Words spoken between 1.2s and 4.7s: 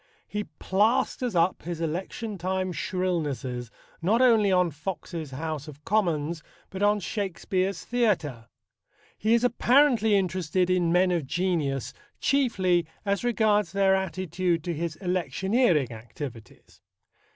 up his election time shrillnesses not only